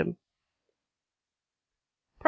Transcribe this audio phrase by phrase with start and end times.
[0.01, 0.15] PROP.